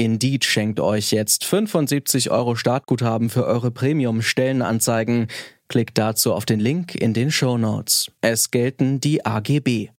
Indeed 0.00 0.46
schenkt 0.46 0.80
euch 0.80 1.10
jetzt 1.10 1.44
75 1.44 2.30
Euro 2.30 2.54
Startguthaben 2.54 3.28
für 3.28 3.44
eure 3.44 3.70
Premium-Stellenanzeigen. 3.70 5.26
Klickt 5.68 5.98
dazu 5.98 6.32
auf 6.32 6.46
den 6.46 6.58
Link 6.58 6.94
in 6.94 7.12
den 7.12 7.30
Show 7.30 7.58
Notes. 7.58 8.10
Es 8.22 8.50
gelten 8.50 9.00
die 9.00 9.26
AGB. 9.26 9.90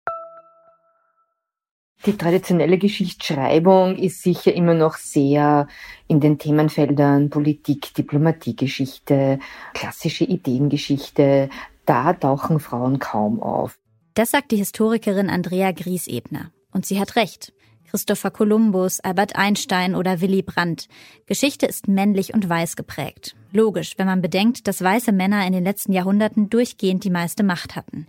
Die 2.04 2.16
traditionelle 2.18 2.78
Geschichtsschreibung 2.78 3.96
ist 3.96 4.24
sicher 4.24 4.52
immer 4.52 4.74
noch 4.74 4.96
sehr 4.96 5.68
in 6.08 6.18
den 6.18 6.36
Themenfeldern 6.36 7.30
Politik, 7.30 7.94
Diplomatiegeschichte, 7.94 9.38
klassische 9.72 10.24
Ideengeschichte. 10.24 11.48
Da 11.86 12.12
tauchen 12.14 12.58
Frauen 12.58 12.98
kaum 12.98 13.40
auf. 13.40 13.78
Das 14.14 14.32
sagt 14.32 14.50
die 14.50 14.56
Historikerin 14.56 15.30
Andrea 15.30 15.70
Griesebner. 15.70 16.50
Und 16.72 16.86
sie 16.86 16.98
hat 16.98 17.14
recht. 17.14 17.52
Christopher 17.92 18.30
Columbus, 18.30 19.00
Albert 19.00 19.36
Einstein 19.36 19.94
oder 19.94 20.22
Willy 20.22 20.40
Brandt. 20.40 20.88
Geschichte 21.26 21.66
ist 21.66 21.88
männlich 21.88 22.32
und 22.32 22.48
weiß 22.48 22.74
geprägt. 22.74 23.36
Logisch, 23.52 23.98
wenn 23.98 24.06
man 24.06 24.22
bedenkt, 24.22 24.66
dass 24.66 24.82
weiße 24.82 25.12
Männer 25.12 25.46
in 25.46 25.52
den 25.52 25.62
letzten 25.62 25.92
Jahrhunderten 25.92 26.48
durchgehend 26.48 27.04
die 27.04 27.10
meiste 27.10 27.42
Macht 27.42 27.76
hatten. 27.76 28.06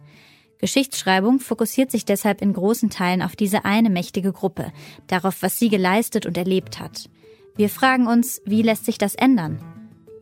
Geschichtsschreibung 0.60 1.42
fokussiert 1.42 1.92
sich 1.92 2.06
deshalb 2.06 2.42
in 2.42 2.54
großen 2.54 2.92
Teilen 2.92 3.22
auf 3.22 3.36
diese 3.36 3.66
eine 3.66 3.90
mächtige 3.90 4.32
Gruppe, 4.32 4.72
darauf, 5.08 5.42
was 5.42 5.60
sie 5.60 5.68
geleistet 5.68 6.26
und 6.26 6.38
erlebt 6.38 6.80
hat. 6.80 7.10
Wir 7.58 7.68
fragen 7.68 8.08
uns, 8.08 8.42
wie 8.46 8.62
lässt 8.62 8.86
sich 8.86 8.98
das 8.98 9.16
ändern? 9.16 9.60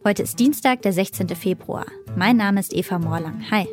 Heute 0.04 0.24
ist 0.24 0.40
Dienstag, 0.40 0.82
der 0.82 0.94
16. 0.94 1.30
Februar. 1.36 1.86
Mein 2.16 2.36
Name 2.36 2.62
ist 2.62 2.74
Eva 2.74 2.98
Morlang. 2.98 3.46
Hi. 3.52 3.68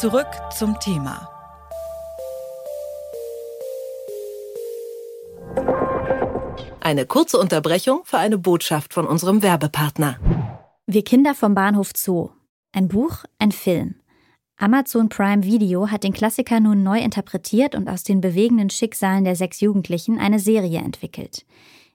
Zurück 0.00 0.28
zum 0.56 0.80
Thema. 0.80 1.28
Eine 6.80 7.04
kurze 7.04 7.36
Unterbrechung 7.36 8.00
für 8.04 8.16
eine 8.16 8.38
Botschaft 8.38 8.94
von 8.94 9.06
unserem 9.06 9.42
Werbepartner. 9.42 10.18
Wir 10.86 11.04
Kinder 11.04 11.34
vom 11.34 11.54
Bahnhof 11.54 11.90
Zoo. 11.94 12.30
Ein 12.72 12.88
Buch, 12.88 13.24
ein 13.38 13.52
Film. 13.52 13.96
Amazon 14.56 15.10
Prime 15.10 15.42
Video 15.42 15.90
hat 15.90 16.02
den 16.02 16.14
Klassiker 16.14 16.60
nun 16.60 16.82
neu 16.82 17.00
interpretiert 17.00 17.74
und 17.74 17.86
aus 17.86 18.02
den 18.02 18.22
bewegenden 18.22 18.70
Schicksalen 18.70 19.24
der 19.24 19.36
sechs 19.36 19.60
Jugendlichen 19.60 20.18
eine 20.18 20.38
Serie 20.38 20.78
entwickelt. 20.78 21.44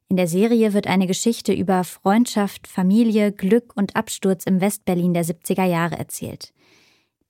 In 0.10 0.18
der 0.18 0.28
Serie 0.28 0.74
wird 0.74 0.86
eine 0.86 1.08
Geschichte 1.08 1.54
über 1.54 1.84
Freundschaft, 1.84 2.68
Familie, 2.68 3.32
Glück 3.32 3.74
und 3.76 3.96
Absturz 3.96 4.44
im 4.46 4.62
Westberlin 4.62 5.16
der 5.16 5.26
70er 5.26 5.66
Jahre 5.66 5.98
erzählt. 5.98 6.54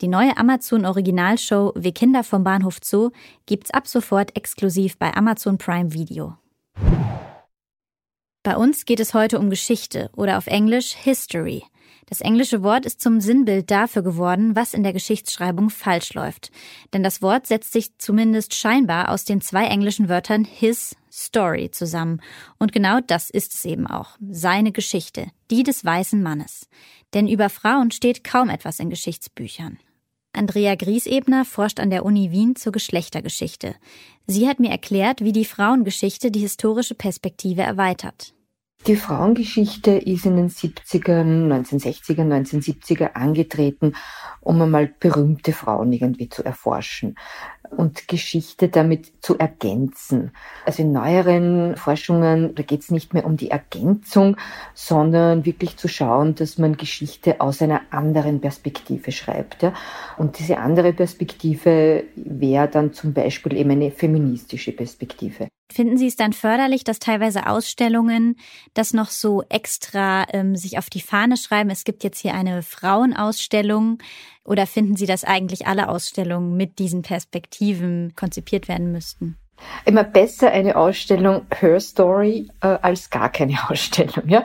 Die 0.01 0.09
neue 0.09 0.35
Amazon 0.35 0.85
Originalshow 0.85 1.71
Wir 1.73 1.93
Kinder 1.93 2.25
vom 2.25 2.43
Bahnhof 2.43 2.79
Zoo 2.83 3.11
gibt's 3.45 3.71
ab 3.71 3.88
sofort 3.88 4.35
exklusiv 4.35 4.97
bei 4.97 5.15
Amazon 5.15 5.57
Prime 5.57 5.93
Video. 5.93 6.38
Bei 8.43 8.57
uns 8.57 8.83
geht 8.83 8.99
es 8.99 9.13
heute 9.13 9.39
um 9.39 9.50
Geschichte 9.50 10.09
oder 10.17 10.38
auf 10.38 10.47
Englisch 10.47 10.94
History. 10.95 11.63
Das 12.07 12.19
englische 12.19 12.61
Wort 12.61 12.85
ist 12.85 13.00
zum 13.00 13.22
Sinnbild 13.22 13.72
dafür 13.72 14.03
geworden, 14.03 14.53
was 14.53 14.73
in 14.73 14.84
der 14.84 14.91
Geschichtsschreibung 14.91 15.69
falsch 15.69 16.13
läuft. 16.13 16.51
Denn 16.94 17.01
das 17.01 17.22
Wort 17.22 17.47
setzt 17.47 17.72
sich 17.72 17.97
zumindest 17.97 18.53
scheinbar 18.53 19.09
aus 19.09 19.23
den 19.23 19.39
zwei 19.39 19.66
englischen 19.66 20.09
Wörtern 20.09 20.44
his 20.44 20.95
Story 21.09 21.72
zusammen. 21.72 22.22
Und 22.59 22.73
genau 22.73 23.00
das 23.00 23.29
ist 23.29 23.53
es 23.53 23.63
eben 23.63 23.88
auch. 23.88 24.17
Seine 24.29 24.73
Geschichte. 24.73 25.28
Die 25.50 25.63
des 25.63 25.85
weißen 25.85 26.22
Mannes. 26.22 26.67
Denn 27.13 27.29
über 27.29 27.50
Frauen 27.50 27.91
steht 27.91 28.25
kaum 28.25 28.50
etwas 28.50 28.79
in 28.79 28.89
Geschichtsbüchern. 28.89 29.79
Andrea 30.35 30.75
Griesebner 30.75 31.46
forscht 31.46 31.79
an 31.79 31.90
der 31.90 32.06
Uni 32.06 32.31
Wien 32.31 32.56
zur 32.56 32.72
Geschlechtergeschichte. 32.72 33.75
Sie 34.28 34.47
hat 34.47 34.59
mir 34.59 34.69
erklärt, 34.69 35.22
wie 35.22 35.31
die 35.31 35.46
Frauengeschichte 35.46 36.31
die 36.31 36.40
historische 36.40 36.96
Perspektive 36.96 37.62
erweitert. 37.62 38.34
Die 38.88 38.96
Frauengeschichte 38.96 39.91
ist 39.91 40.28
in 40.28 40.35
den 40.35 40.50
70ern, 40.50 41.47
1960er, 41.47 42.22
1970er 42.22 43.13
angetreten, 43.13 43.96
um 44.41 44.62
einmal 44.62 44.94
berühmte 45.00 45.53
Frauen 45.53 45.91
irgendwie 45.91 46.29
zu 46.29 46.46
erforschen 46.46 47.16
und 47.72 48.08
Geschichte 48.08 48.70
damit 48.70 49.12
zu 49.22 49.38
ergänzen. 49.38 50.31
Also 50.66 50.84
in 50.84 50.92
neueren 50.92 51.76
Forschungen, 51.76 52.56
da 52.56 52.64
geht 52.64 52.81
es 52.81 52.92
nicht 52.92 53.14
mehr 53.14 53.26
um 53.26 53.38
die 53.38 53.52
Ergänzung, 53.52 54.38
sondern 54.74 55.46
wirklich 55.46 55.78
zu 55.78 55.88
schauen, 55.88 56.36
dass 56.36 56.58
man 56.58 56.78
Geschichte 56.78 57.42
aus 57.42 57.62
einer 57.62 57.81
anderen 57.92 58.42
Perspektive 58.42 59.12
schreibt. 59.12 59.64
Ja? 59.64 59.74
Und 60.18 60.40
diese 60.40 60.58
andere 60.58 60.94
Perspektive 60.94 62.03
wäre 62.16 62.68
dann 62.68 62.94
zum 62.94 63.14
Beispiel 63.14 63.58
eben 63.58 63.72
eine 63.72 63.92
feministische 63.92 64.72
Perspektive. 64.72 65.47
Finden 65.72 65.98
Sie 65.98 66.08
es 66.08 66.16
dann 66.16 66.34
förderlich, 66.34 66.84
dass 66.84 67.00
teilweise 67.00 67.48
Ausstellungen 67.48 68.38
das 68.74 68.94
noch 68.94 69.09
so 69.09 69.44
extra 69.50 70.26
ähm, 70.31 70.56
sich 70.56 70.78
auf 70.78 70.90
die 70.90 71.02
Fahne 71.02 71.38
schreiben? 71.38 71.70
Es 71.70 71.84
gibt 71.84 72.03
jetzt 72.03 72.20
hier 72.20 72.34
eine 72.36 72.62
Frauenausstellung. 72.62 73.98
Oder 74.44 74.68
finden 74.68 74.96
Sie, 74.96 75.08
dass 75.08 75.24
eigentlich 75.24 75.66
alle 75.66 75.90
Ausstellungen 75.90 76.56
mit 76.56 76.78
diesen 76.78 77.02
Perspektiven 77.02 78.14
konzipiert 78.16 78.68
werden 78.68 78.92
müssten? 78.92 79.38
Immer 79.85 80.03
besser 80.03 80.51
eine 80.51 80.75
Ausstellung 80.75 81.45
Her 81.53 81.79
Story 81.79 82.49
äh, 82.61 82.67
als 82.81 83.09
gar 83.09 83.29
keine 83.29 83.57
Ausstellung, 83.69 84.27
ja. 84.27 84.43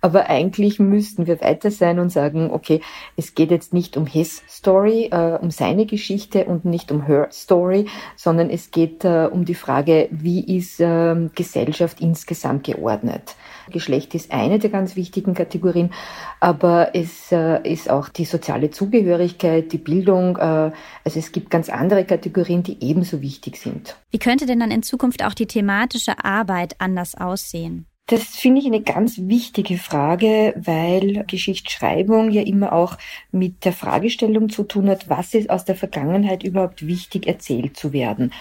Aber 0.00 0.28
eigentlich 0.28 0.78
müssten 0.78 1.26
wir 1.26 1.40
weiter 1.40 1.70
sein 1.70 1.98
und 1.98 2.10
sagen, 2.10 2.50
okay, 2.50 2.80
es 3.16 3.34
geht 3.34 3.50
jetzt 3.50 3.72
nicht 3.72 3.96
um 3.96 4.06
his 4.06 4.42
Story, 4.48 5.08
äh, 5.10 5.38
um 5.40 5.50
seine 5.50 5.86
Geschichte 5.86 6.44
und 6.44 6.64
nicht 6.64 6.92
um 6.92 7.06
her 7.06 7.28
Story, 7.32 7.86
sondern 8.16 8.50
es 8.50 8.70
geht 8.70 9.04
äh, 9.04 9.28
um 9.30 9.44
die 9.44 9.54
Frage, 9.54 10.08
wie 10.10 10.56
ist 10.56 10.80
ähm, 10.80 11.30
Gesellschaft 11.34 12.00
insgesamt 12.00 12.64
geordnet. 12.64 13.36
Geschlecht 13.70 14.14
ist 14.14 14.32
eine 14.32 14.58
der 14.58 14.70
ganz 14.70 14.96
wichtigen 14.96 15.34
Kategorien, 15.34 15.92
aber 16.40 16.94
es 16.94 17.32
äh, 17.32 17.60
ist 17.70 17.90
auch 17.90 18.08
die 18.08 18.24
soziale 18.24 18.70
Zugehörigkeit, 18.70 19.72
die 19.72 19.78
Bildung. 19.78 20.36
Äh, 20.36 20.72
also 21.04 21.18
es 21.18 21.32
gibt 21.32 21.50
ganz 21.50 21.68
andere 21.68 22.04
Kategorien, 22.04 22.62
die 22.62 22.78
ebenso 22.80 23.22
wichtig 23.22 23.56
sind. 23.56 23.96
Wie 24.10 24.18
könnte 24.18 24.46
denn 24.46 24.60
dann 24.60 24.70
in 24.70 24.82
Zukunft 24.82 25.24
auch 25.24 25.34
die 25.34 25.46
thematische 25.46 26.24
Arbeit 26.24 26.76
anders 26.78 27.14
aussehen? 27.14 27.86
Das 28.10 28.24
finde 28.24 28.60
ich 28.60 28.66
eine 28.66 28.82
ganz 28.82 29.18
wichtige 29.18 29.78
Frage, 29.78 30.52
weil 30.56 31.24
Geschichtsschreibung 31.28 32.32
ja 32.32 32.42
immer 32.42 32.72
auch 32.72 32.98
mit 33.30 33.64
der 33.64 33.72
Fragestellung 33.72 34.48
zu 34.48 34.64
tun 34.64 34.90
hat, 34.90 35.08
was 35.08 35.32
ist 35.32 35.48
aus 35.48 35.64
der 35.64 35.76
Vergangenheit 35.76 36.42
überhaupt 36.42 36.84
wichtig 36.84 37.28
erzählt 37.28 37.76
zu 37.76 37.92
werden. 37.92 38.32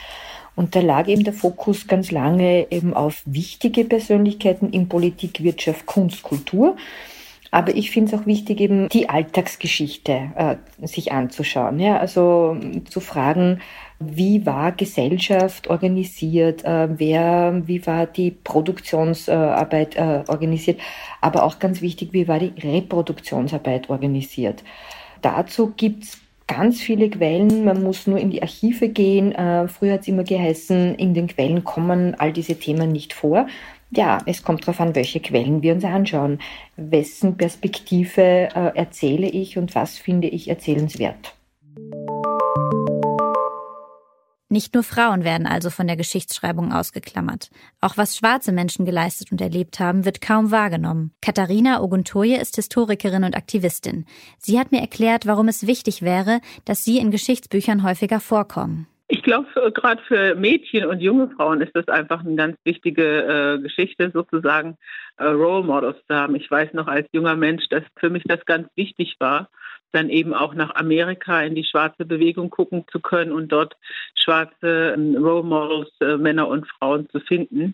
Und 0.59 0.75
da 0.75 0.81
lag 0.81 1.07
eben 1.07 1.23
der 1.23 1.31
Fokus 1.31 1.87
ganz 1.87 2.11
lange 2.11 2.69
eben 2.69 2.93
auf 2.93 3.21
wichtige 3.23 3.85
Persönlichkeiten 3.85 4.71
in 4.71 4.89
Politik, 4.89 5.41
Wirtschaft, 5.41 5.85
Kunst, 5.85 6.21
Kultur. 6.21 6.75
Aber 7.49 7.73
ich 7.73 7.91
finde 7.91 8.13
es 8.13 8.21
auch 8.21 8.25
wichtig, 8.25 8.59
eben 8.59 8.89
die 8.89 9.07
Alltagsgeschichte 9.07 10.31
äh, 10.35 10.57
sich 10.85 11.13
anzuschauen. 11.13 11.79
Ja? 11.79 11.99
Also 11.99 12.57
zu 12.89 12.99
fragen, 12.99 13.61
wie 14.01 14.45
war 14.45 14.73
Gesellschaft 14.73 15.69
organisiert, 15.69 16.65
äh, 16.65 16.89
wer, 16.91 17.61
wie 17.65 17.87
war 17.87 18.05
die 18.05 18.31
Produktionsarbeit 18.31 19.95
äh, 19.95 20.23
organisiert, 20.27 20.81
aber 21.21 21.43
auch 21.43 21.59
ganz 21.59 21.79
wichtig, 21.79 22.11
wie 22.11 22.27
war 22.27 22.39
die 22.39 22.51
Reproduktionsarbeit 22.61 23.89
organisiert. 23.89 24.65
Dazu 25.21 25.71
gibt's 25.77 26.19
ganz 26.49 26.81
viele 26.81 27.09
Quellen, 27.09 27.63
man 27.63 27.83
muss 27.83 28.07
nur 28.07 28.17
in 28.17 28.31
die 28.31 28.41
Archive 28.41 28.89
gehen. 28.89 29.31
Äh, 29.33 29.67
früher 29.67 29.93
hat 29.93 30.01
es 30.01 30.07
immer 30.07 30.23
geheißen, 30.23 30.95
in 30.95 31.13
den 31.13 31.27
Quellen 31.27 31.63
kommen 31.63 32.15
all 32.15 32.33
diese 32.33 32.55
Themen 32.55 32.91
nicht 32.91 33.13
vor. 33.13 33.47
Ja, 33.91 34.17
es 34.25 34.43
kommt 34.43 34.63
darauf 34.63 34.81
an, 34.81 34.95
welche 34.95 35.19
Quellen 35.19 35.61
wir 35.61 35.73
uns 35.73 35.83
anschauen, 35.85 36.39
wessen 36.75 37.37
Perspektive 37.37 38.21
äh, 38.21 38.71
erzähle 38.75 39.27
ich 39.27 39.57
und 39.57 39.73
was 39.75 39.97
finde 39.97 40.27
ich 40.27 40.47
erzählenswert. 40.49 41.38
Nicht 44.51 44.73
nur 44.73 44.81
Frauen 44.81 45.23
werden 45.23 45.45
also 45.45 45.69
von 45.69 45.85
der 45.85 45.95
Geschichtsschreibung 45.95 46.73
ausgeklammert. 46.73 47.51
Auch 47.81 47.97
was 47.97 48.17
schwarze 48.17 48.51
Menschen 48.51 48.83
geleistet 48.83 49.31
und 49.31 49.39
erlebt 49.41 49.79
haben, 49.79 50.05
wird 50.05 50.21
kaum 50.21 50.49
wahrgenommen. 50.49 51.11
Katharina 51.21 51.83
Oguntoye 51.83 52.35
ist 52.35 52.55
Historikerin 52.55 53.23
und 53.23 53.37
Aktivistin. 53.37 54.07
Sie 54.39 54.59
hat 54.59 54.71
mir 54.71 54.81
erklärt, 54.81 55.27
warum 55.27 55.49
es 55.49 55.67
wichtig 55.67 56.01
wäre, 56.01 56.41
dass 56.65 56.83
sie 56.83 56.97
in 56.97 57.11
Geschichtsbüchern 57.11 57.83
häufiger 57.83 58.19
vorkommen. 58.19 58.87
Ich 59.07 59.21
glaube, 59.21 59.47
gerade 59.71 60.01
für 60.07 60.33
Mädchen 60.33 60.85
und 60.85 60.99
junge 60.99 61.29
Frauen 61.29 61.61
ist 61.61 61.75
das 61.75 61.87
einfach 61.87 62.25
eine 62.25 62.35
ganz 62.35 62.57
wichtige 62.63 63.57
äh, 63.57 63.61
Geschichte, 63.61 64.09
sozusagen 64.11 64.77
äh, 65.17 65.25
Role 65.25 65.63
Models 65.63 65.97
zu 66.07 66.15
haben. 66.15 66.33
Ich 66.33 66.49
weiß 66.49 66.73
noch 66.73 66.87
als 66.87 67.07
junger 67.11 67.35
Mensch, 67.35 67.67
dass 67.69 67.83
für 67.97 68.09
mich 68.09 68.23
das 68.25 68.43
ganz 68.45 68.67
wichtig 68.75 69.15
war, 69.19 69.49
dann 69.91 70.09
eben 70.09 70.33
auch 70.33 70.53
nach 70.53 70.75
Amerika 70.75 71.41
in 71.41 71.55
die 71.55 71.63
schwarze 71.63 72.05
Bewegung 72.05 72.49
gucken 72.49 72.85
zu 72.91 72.99
können 72.99 73.31
und 73.31 73.51
dort 73.51 73.75
schwarze 74.15 74.95
äh, 74.95 75.17
Role 75.17 75.43
Models, 75.43 75.91
äh, 76.01 76.17
Männer 76.17 76.47
und 76.47 76.67
Frauen 76.67 77.09
zu 77.09 77.19
finden. 77.19 77.73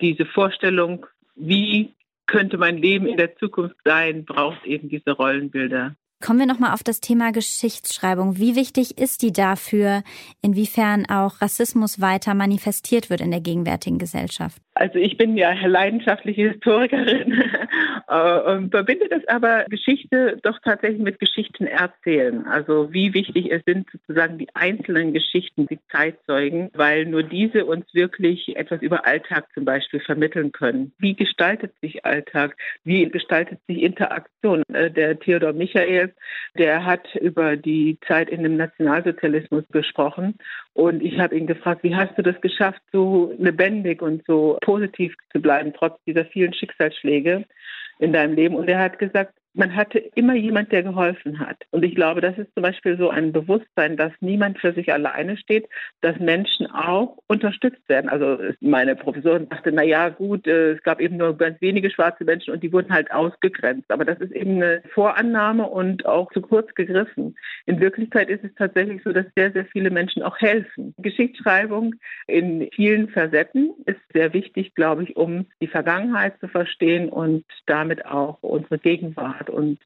Diese 0.00 0.26
Vorstellung, 0.26 1.06
wie 1.34 1.94
könnte 2.26 2.58
mein 2.58 2.78
Leben 2.78 3.06
in 3.06 3.16
der 3.16 3.36
Zukunft 3.36 3.76
sein, 3.84 4.24
braucht 4.24 4.64
eben 4.64 4.88
diese 4.88 5.12
Rollenbilder. 5.12 5.94
Kommen 6.24 6.38
wir 6.38 6.46
nochmal 6.46 6.72
auf 6.72 6.82
das 6.82 7.00
Thema 7.00 7.30
Geschichtsschreibung. 7.30 8.38
Wie 8.38 8.56
wichtig 8.56 8.98
ist 8.98 9.22
die 9.22 9.32
dafür, 9.32 10.02
inwiefern 10.40 11.06
auch 11.06 11.42
Rassismus 11.42 12.00
weiter 12.00 12.34
manifestiert 12.34 13.10
wird 13.10 13.20
in 13.20 13.30
der 13.30 13.40
gegenwärtigen 13.40 13.98
Gesellschaft? 13.98 14.60
Also 14.76 14.98
ich 14.98 15.16
bin 15.16 15.38
ja 15.38 15.52
leidenschaftliche 15.52 16.50
Historikerin 16.50 17.32
äh, 18.08 18.40
und 18.52 18.70
verbinde 18.70 19.08
das 19.08 19.26
aber 19.26 19.64
Geschichte 19.70 20.38
doch 20.42 20.58
tatsächlich 20.62 21.00
mit 21.00 21.18
Geschichten 21.18 21.66
erzählen. 21.66 22.46
Also 22.46 22.92
wie 22.92 23.14
wichtig 23.14 23.50
es 23.50 23.62
sind 23.64 23.88
sozusagen 23.90 24.36
die 24.36 24.54
einzelnen 24.54 25.14
Geschichten, 25.14 25.66
die 25.66 25.78
Zeitzeugen, 25.90 26.70
weil 26.74 27.06
nur 27.06 27.22
diese 27.22 27.64
uns 27.64 27.86
wirklich 27.94 28.54
etwas 28.56 28.82
über 28.82 29.06
Alltag 29.06 29.46
zum 29.54 29.64
Beispiel 29.64 30.00
vermitteln 30.00 30.52
können. 30.52 30.92
Wie 30.98 31.16
gestaltet 31.16 31.72
sich 31.80 32.04
Alltag? 32.04 32.54
Wie 32.84 33.08
gestaltet 33.08 33.60
sich 33.66 33.80
Interaktion? 33.80 34.62
Äh, 34.74 34.90
der 34.90 35.18
Theodor 35.18 35.54
Michael, 35.54 36.12
der 36.58 36.84
hat 36.84 37.14
über 37.14 37.56
die 37.56 37.98
Zeit 38.06 38.28
in 38.28 38.42
dem 38.42 38.58
Nationalsozialismus 38.58 39.64
gesprochen 39.72 40.34
und 40.76 41.02
ich 41.02 41.18
habe 41.18 41.34
ihn 41.34 41.46
gefragt, 41.46 41.82
wie 41.84 41.96
hast 41.96 42.18
du 42.18 42.22
das 42.22 42.38
geschafft, 42.42 42.82
so 42.92 43.32
lebendig 43.38 44.02
und 44.02 44.22
so 44.26 44.58
positiv 44.60 45.14
zu 45.32 45.40
bleiben, 45.40 45.72
trotz 45.72 45.98
dieser 46.04 46.26
vielen 46.26 46.52
Schicksalsschläge 46.52 47.46
in 47.98 48.12
deinem 48.12 48.34
Leben? 48.34 48.56
Und 48.56 48.68
er 48.68 48.80
hat 48.80 48.98
gesagt, 48.98 49.32
man 49.56 49.74
hatte 49.74 49.98
immer 49.98 50.34
jemand, 50.34 50.70
der 50.70 50.82
geholfen 50.82 51.40
hat. 51.40 51.64
Und 51.70 51.84
ich 51.84 51.94
glaube, 51.94 52.20
das 52.20 52.36
ist 52.36 52.52
zum 52.54 52.62
Beispiel 52.62 52.98
so 52.98 53.08
ein 53.08 53.32
Bewusstsein, 53.32 53.96
dass 53.96 54.12
niemand 54.20 54.58
für 54.58 54.72
sich 54.72 54.92
alleine 54.92 55.36
steht, 55.38 55.66
dass 56.02 56.18
Menschen 56.18 56.66
auch 56.70 57.18
unterstützt 57.26 57.88
werden. 57.88 58.10
Also 58.10 58.38
meine 58.60 58.94
Professorin 58.96 59.48
dachte, 59.48 59.72
na 59.72 59.82
ja, 59.82 60.10
gut, 60.10 60.46
äh, 60.46 60.72
es 60.72 60.82
gab 60.82 61.00
eben 61.00 61.16
nur 61.16 61.36
ganz 61.36 61.60
wenige 61.60 61.90
schwarze 61.90 62.24
Menschen 62.24 62.52
und 62.52 62.62
die 62.62 62.72
wurden 62.72 62.92
halt 62.92 63.10
ausgegrenzt. 63.10 63.90
Aber 63.90 64.04
das 64.04 64.18
ist 64.20 64.32
eben 64.32 64.56
eine 64.56 64.82
Vorannahme 64.92 65.66
und 65.66 66.04
auch 66.04 66.30
zu 66.32 66.42
kurz 66.42 66.74
gegriffen. 66.74 67.34
In 67.64 67.80
Wirklichkeit 67.80 68.28
ist 68.28 68.44
es 68.44 68.54
tatsächlich 68.56 69.02
so, 69.04 69.12
dass 69.12 69.26
sehr, 69.36 69.52
sehr 69.52 69.64
viele 69.64 69.90
Menschen 69.90 70.22
auch 70.22 70.38
helfen. 70.38 70.94
Geschichtsschreibung 70.98 71.94
in 72.26 72.68
vielen 72.74 73.08
Facetten 73.08 73.72
ist 73.86 74.00
sehr 74.12 74.34
wichtig, 74.34 74.74
glaube 74.74 75.04
ich, 75.04 75.16
um 75.16 75.46
die 75.62 75.66
Vergangenheit 75.66 76.38
zu 76.40 76.48
verstehen 76.48 77.08
und 77.08 77.44
damit 77.66 78.04
auch 78.04 78.42
unsere 78.42 78.78
Gegenwart 78.78 79.45
hat 79.46 79.50
und 79.50 79.78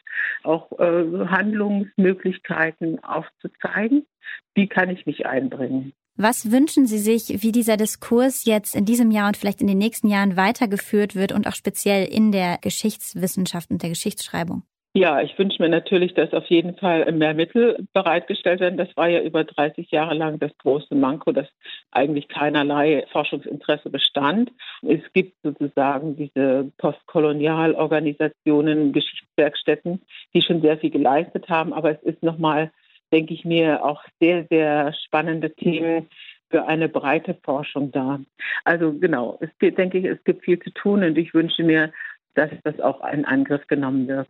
auch 0.42 0.72
äh, 0.78 1.26
Handlungsmöglichkeiten 1.26 3.02
aufzuzeigen. 3.04 4.06
Wie 4.54 4.66
kann 4.66 4.90
ich 4.90 5.06
mich 5.06 5.26
einbringen? 5.26 5.92
Was 6.16 6.50
wünschen 6.50 6.86
Sie 6.86 6.98
sich, 6.98 7.42
wie 7.42 7.52
dieser 7.52 7.76
Diskurs 7.76 8.44
jetzt 8.44 8.76
in 8.76 8.84
diesem 8.84 9.10
Jahr 9.10 9.28
und 9.28 9.36
vielleicht 9.36 9.62
in 9.62 9.66
den 9.66 9.78
nächsten 9.78 10.08
Jahren 10.08 10.36
weitergeführt 10.36 11.14
wird 11.14 11.32
und 11.32 11.46
auch 11.46 11.54
speziell 11.54 12.06
in 12.06 12.30
der 12.30 12.58
Geschichtswissenschaft 12.60 13.70
und 13.70 13.82
der 13.82 13.90
Geschichtsschreibung? 13.90 14.62
Ja, 14.92 15.20
ich 15.20 15.38
wünsche 15.38 15.62
mir 15.62 15.68
natürlich, 15.68 16.14
dass 16.14 16.32
auf 16.32 16.46
jeden 16.46 16.76
Fall 16.76 17.12
mehr 17.12 17.32
Mittel 17.32 17.86
bereitgestellt 17.92 18.58
werden. 18.58 18.76
Das 18.76 18.88
war 18.96 19.08
ja 19.08 19.22
über 19.22 19.44
30 19.44 19.88
Jahre 19.92 20.14
lang 20.14 20.40
das 20.40 20.50
große 20.58 20.96
Manko, 20.96 21.30
dass 21.30 21.46
eigentlich 21.92 22.26
keinerlei 22.26 23.06
Forschungsinteresse 23.12 23.88
bestand. 23.88 24.50
Es 24.82 25.00
gibt 25.12 25.36
sozusagen 25.44 26.16
diese 26.16 26.72
Postkolonialorganisationen, 26.78 28.92
Geschichtswerkstätten, 28.92 30.02
die 30.34 30.42
schon 30.42 30.60
sehr 30.60 30.76
viel 30.76 30.90
geleistet 30.90 31.48
haben. 31.48 31.72
Aber 31.72 31.92
es 31.92 32.02
ist 32.02 32.24
nochmal, 32.24 32.72
denke 33.12 33.32
ich 33.32 33.44
mir, 33.44 33.84
auch 33.84 34.02
sehr, 34.18 34.44
sehr 34.50 34.92
spannende 35.06 35.54
Themen 35.54 36.08
für 36.50 36.66
eine 36.66 36.88
breite 36.88 37.38
Forschung 37.44 37.92
da. 37.92 38.18
Also 38.64 38.92
genau, 38.92 39.38
es 39.40 39.50
gibt, 39.60 39.78
denke 39.78 39.98
ich, 39.98 40.04
es 40.04 40.24
gibt 40.24 40.44
viel 40.44 40.58
zu 40.58 40.70
tun 40.70 41.04
und 41.04 41.16
ich 41.16 41.32
wünsche 41.32 41.62
mir, 41.62 41.92
dass 42.34 42.50
das 42.64 42.80
auch 42.80 43.08
in 43.12 43.24
Angriff 43.24 43.68
genommen 43.68 44.08
wird. 44.08 44.26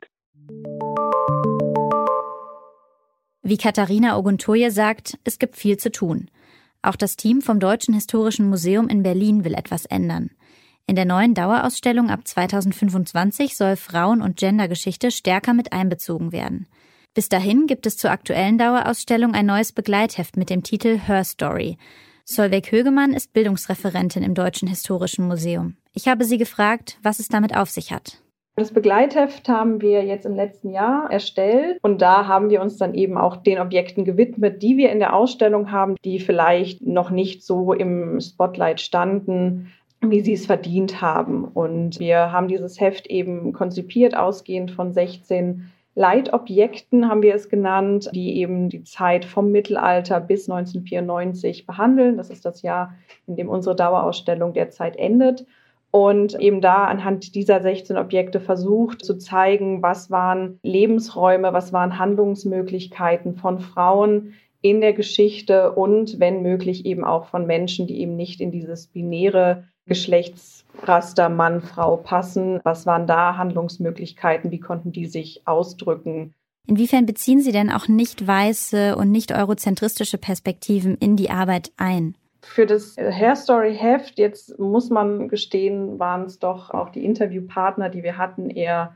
Wie 3.43 3.57
Katharina 3.57 4.17
Oguntoye 4.17 4.71
sagt, 4.71 5.19
es 5.25 5.39
gibt 5.39 5.57
viel 5.57 5.77
zu 5.77 5.91
tun. 5.91 6.31
Auch 6.83 6.97
das 6.97 7.17
Team 7.17 7.43
vom 7.43 7.59
Deutschen 7.59 7.95
Historischen 7.95 8.49
Museum 8.49 8.89
in 8.89 9.03
Berlin 9.03 9.45
will 9.45 9.55
etwas 9.55 9.87
ändern. 9.87 10.31
In 10.87 10.97
der 10.97 11.05
neuen 11.05 11.35
Dauerausstellung 11.35 12.11
ab 12.11 12.27
2025 12.27 13.57
soll 13.57 13.77
Frauen- 13.77 14.23
und 14.23 14.37
Gendergeschichte 14.37 15.11
stärker 15.11 15.53
mit 15.53 15.73
einbezogen 15.73 16.33
werden. 16.33 16.67
Bis 17.15 17.29
dahin 17.29 17.67
gibt 17.67 17.87
es 17.87 17.97
zur 17.97 18.11
aktuellen 18.11 18.57
Dauerausstellung 18.57 19.35
ein 19.35 19.47
neues 19.47 19.73
Begleitheft 19.73 20.37
mit 20.37 20.49
dem 20.49 20.63
Titel 20.63 20.99
Her 20.99 21.25
Story. 21.25 21.77
Solveig 22.25 22.71
Högemann 22.71 23.13
ist 23.13 23.33
Bildungsreferentin 23.33 24.23
im 24.23 24.35
Deutschen 24.35 24.69
Historischen 24.69 25.27
Museum. 25.27 25.77
Ich 25.93 26.07
habe 26.07 26.25
sie 26.25 26.39
gefragt, 26.39 26.99
was 27.03 27.19
es 27.19 27.29
damit 27.29 27.57
auf 27.57 27.71
sich 27.71 27.93
hat. 27.93 28.23
Das 28.61 28.73
Begleitheft 28.73 29.49
haben 29.49 29.81
wir 29.81 30.05
jetzt 30.05 30.27
im 30.27 30.37
letzten 30.37 30.69
Jahr 30.69 31.11
erstellt 31.11 31.79
und 31.81 32.03
da 32.03 32.27
haben 32.27 32.51
wir 32.51 32.61
uns 32.61 32.77
dann 32.77 32.93
eben 32.93 33.17
auch 33.17 33.37
den 33.37 33.59
Objekten 33.59 34.05
gewidmet, 34.05 34.63
die 34.63 34.77
wir 34.77 34.91
in 34.93 34.99
der 34.99 35.17
Ausstellung 35.17 35.73
haben, 35.73 35.97
die 36.05 36.19
vielleicht 36.19 36.83
noch 36.83 37.09
nicht 37.09 37.43
so 37.43 37.73
im 37.73 38.21
Spotlight 38.21 38.83
standen, 38.83 39.73
wie 40.03 40.21
sie 40.21 40.35
es 40.35 40.45
verdient 40.45 41.01
haben. 41.01 41.47
Und 41.47 42.01
wir 42.01 42.33
haben 42.33 42.49
dieses 42.49 42.79
Heft 42.79 43.07
eben 43.07 43.55
konzipiert, 43.55 44.15
ausgehend 44.15 44.73
von 44.73 44.93
16 44.93 45.71
Leitobjekten 45.95 47.09
haben 47.09 47.23
wir 47.23 47.35
es 47.35 47.49
genannt, 47.49 48.11
die 48.13 48.37
eben 48.37 48.69
die 48.69 48.85
Zeit 48.85 49.25
vom 49.25 49.51
Mittelalter 49.51 50.21
bis 50.21 50.51
1994 50.51 51.65
behandeln. 51.65 52.19
Das 52.19 52.29
ist 52.29 52.45
das 52.45 52.61
Jahr, 52.61 52.93
in 53.27 53.37
dem 53.37 53.49
unsere 53.49 53.75
Dauerausstellung 53.75 54.53
derzeit 54.53 54.97
endet 54.97 55.47
und 55.91 56.39
eben 56.39 56.61
da 56.61 56.85
anhand 56.85 57.35
dieser 57.35 57.61
16 57.61 57.97
Objekte 57.97 58.41
versucht 58.41 59.05
zu 59.05 59.19
zeigen, 59.19 59.83
was 59.83 60.11
waren 60.11 60.61
Lebensräume, 60.63 61.53
was 61.53 61.73
waren 61.73 61.99
Handlungsmöglichkeiten 61.99 63.37
von 63.37 63.59
Frauen 63.59 64.35
in 64.63 64.81
der 64.81 64.93
Geschichte 64.93 65.73
und 65.73 66.21
wenn 66.21 66.43
möglich 66.43 66.85
eben 66.87 67.05
auch 67.05 67.27
von 67.27 67.47
Menschen, 67.47 67.87
die 67.87 68.01
eben 68.01 68.17
nicht 68.17 68.41
in 68.41 68.51
dieses 68.51 68.87
binäre 68.87 69.65
Geschlechtsraster 69.87 71.29
Mann, 71.29 71.63
Frau 71.63 71.97
passen. 71.97 72.61
Was 72.63 72.87
waren 72.87 73.07
da 73.07 73.37
Handlungsmöglichkeiten? 73.37 74.51
Wie 74.51 74.61
konnten 74.61 74.93
die 74.93 75.07
sich 75.07 75.43
ausdrücken? 75.47 76.35
Inwiefern 76.69 77.07
beziehen 77.07 77.41
Sie 77.41 77.53
denn 77.53 77.71
auch 77.71 77.89
nicht 77.89 78.25
weiße 78.25 78.95
und 78.95 79.11
nicht 79.11 79.33
eurozentristische 79.33 80.19
Perspektiven 80.19 80.97
in 80.97 81.17
die 81.17 81.31
Arbeit 81.31 81.73
ein? 81.77 82.15
Für 82.43 82.67
das 82.67 82.97
Hair 82.97 83.37
Story 83.37 83.77
Heft, 83.77 84.19
jetzt 84.19 84.59
muss 84.59 84.91
man 84.91 85.29
gestehen, 85.29 85.99
waren 85.99 86.25
es 86.25 86.39
doch 86.39 86.71
auch 86.71 86.91
die 86.91 87.05
Interviewpartner, 87.05 87.91
die 87.91 88.03
wir 88.03 88.17
hatten, 88.17 88.51
eher 88.51 88.95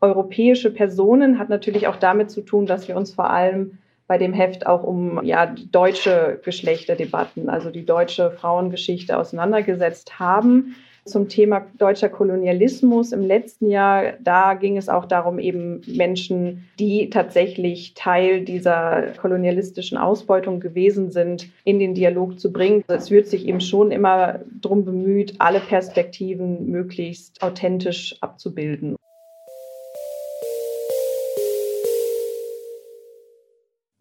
europäische 0.00 0.70
Personen. 0.70 1.38
Hat 1.38 1.48
natürlich 1.48 1.88
auch 1.88 1.96
damit 1.96 2.30
zu 2.30 2.40
tun, 2.42 2.66
dass 2.66 2.88
wir 2.88 2.96
uns 2.96 3.14
vor 3.14 3.30
allem 3.30 3.78
bei 4.06 4.18
dem 4.18 4.32
Heft 4.32 4.66
auch 4.66 4.82
um 4.82 5.22
ja, 5.24 5.46
deutsche 5.46 6.40
Geschlechterdebatten, 6.44 7.50
also 7.50 7.70
die 7.70 7.84
deutsche 7.84 8.30
Frauengeschichte 8.30 9.18
auseinandergesetzt 9.18 10.18
haben 10.18 10.76
zum 11.06 11.28
Thema 11.28 11.66
deutscher 11.78 12.08
Kolonialismus 12.08 13.12
im 13.12 13.22
letzten 13.22 13.70
Jahr. 13.70 14.14
Da 14.20 14.54
ging 14.54 14.76
es 14.76 14.88
auch 14.88 15.06
darum, 15.06 15.38
eben 15.38 15.80
Menschen, 15.86 16.68
die 16.78 17.10
tatsächlich 17.10 17.94
Teil 17.94 18.44
dieser 18.44 19.12
kolonialistischen 19.20 19.96
Ausbeutung 19.96 20.60
gewesen 20.60 21.10
sind, 21.10 21.48
in 21.64 21.78
den 21.78 21.94
Dialog 21.94 22.38
zu 22.38 22.52
bringen. 22.52 22.84
Es 22.88 23.10
wird 23.10 23.28
sich 23.28 23.46
eben 23.46 23.60
schon 23.60 23.90
immer 23.90 24.40
darum 24.60 24.84
bemüht, 24.84 25.36
alle 25.38 25.60
Perspektiven 25.60 26.70
möglichst 26.70 27.42
authentisch 27.42 28.16
abzubilden. 28.20 28.96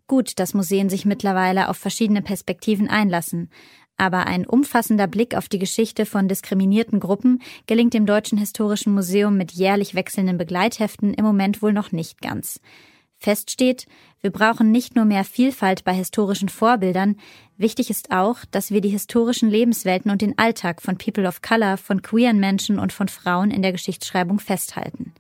Gut, 0.08 0.40
dass 0.40 0.54
Museen 0.54 0.88
sich 0.90 1.06
mittlerweile 1.06 1.68
auf 1.68 1.78
verschiedene 1.78 2.22
Perspektiven 2.22 2.88
einlassen. 2.88 3.50
Aber 3.98 4.28
ein 4.28 4.46
umfassender 4.46 5.08
Blick 5.08 5.36
auf 5.36 5.48
die 5.48 5.60
Geschichte 5.60 6.06
von 6.06 6.28
diskriminierten 6.28 7.00
Gruppen 7.00 7.42
gelingt 7.66 7.94
dem 7.94 8.06
Deutschen 8.06 8.38
Historischen 8.38 8.94
Museum 8.94 9.38
mit 9.38 9.54
jährlich 9.54 9.96
wechselnden 9.96 10.38
Begleitheften 10.38 11.14
im 11.14 11.24
Moment 11.24 11.62
wohl 11.62 11.72
noch 11.72 11.92
nicht 11.92 12.22
ganz. 12.22 12.60
Fest 13.18 13.50
steht, 13.50 13.86
wir 14.22 14.32
brauchen 14.32 14.72
nicht 14.72 14.96
nur 14.96 15.06
mehr 15.06 15.24
Vielfalt 15.24 15.84
bei 15.84 15.94
historischen 15.94 16.50
Vorbildern, 16.50 17.16
wichtig 17.58 17.90
ist 17.90 18.12
auch, 18.12 18.40
dass 18.52 18.72
wir 18.72 18.82
die 18.82 18.90
historischen 18.90 19.50
Lebenswelten 19.50 20.12
und 20.12 20.22
den 20.22 20.38
Alltag 20.38 20.82
von 20.82 20.98
People 20.98 21.28
of 21.28 21.42
Color, 21.42 21.78
von 21.78 22.02
queeren 22.02 22.40
Menschen 22.40 22.78
und 22.78 22.92
von 22.92 23.08
Frauen 23.08 23.52
in 23.52 23.62
der 23.62 23.72
Geschichtsschreibung 23.72 24.40
festhalten. 24.40 25.14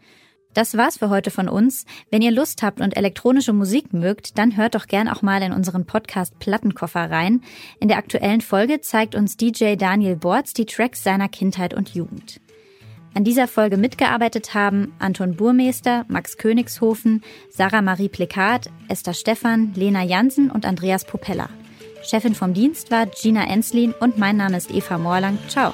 Das 0.56 0.78
war's 0.78 0.98
für 0.98 1.10
heute 1.10 1.32
von 1.32 1.50
uns. 1.50 1.86
Wenn 2.10 2.22
ihr 2.22 2.32
Lust 2.32 2.64
habt 2.64 2.80
und 2.80 2.96
elektronische 2.96 3.52
Musik 3.52 3.94
mögt, 3.94 4.38
dann 4.38 4.56
hört 4.56 4.74
doch 4.74 4.88
gern 4.88 5.10
auch 5.10 5.22
mal 5.22 5.44
in 5.44 5.52
unseren 5.52 5.86
Podcast 5.86 6.40
Plattenkoffer 6.40 7.12
rein. 7.12 7.42
In 7.82 7.90
der 7.90 7.98
aktuellen 7.98 8.40
Folge 8.40 8.80
zeigt 8.80 9.16
uns 9.16 9.36
DJ 9.36 9.76
Daniel 9.76 10.16
Bortz 10.16 10.54
die 10.54 10.66
Tracks 10.66 11.04
seiner 11.04 11.28
Kindheit 11.28 11.74
und 11.74 11.94
Jugend. 11.94 12.40
An 13.14 13.26
dieser 13.26 13.50
Folge 13.50 13.76
mitgearbeitet 13.76 14.54
haben 14.54 14.94
Anton 14.98 15.36
Burmeister, 15.36 16.06
Max 16.08 16.38
Königshofen, 16.38 17.22
Sarah 17.50 17.82
Marie 17.82 18.10
Plekat, 18.10 18.70
Esther 18.88 19.14
Stephan, 19.14 19.74
Lena 19.76 20.04
Jansen 20.04 20.50
und 20.50 20.66
Andreas 20.66 21.04
Popella. 21.06 21.50
Chefin 22.02 22.36
vom 22.36 22.54
Dienst 22.54 22.92
war 22.92 23.08
Gina 23.08 23.46
Enslin 23.46 23.94
und 24.00 24.18
mein 24.18 24.38
Name 24.38 24.56
ist 24.56 24.72
Eva 24.72 24.98
Morlang. 24.98 25.38
Ciao. 25.50 25.74